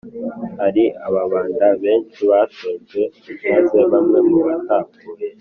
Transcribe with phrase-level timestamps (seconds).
[0.61, 3.01] -hari ababanda benshi batotejwe,
[3.51, 5.27] maze bamwe mu batapfuye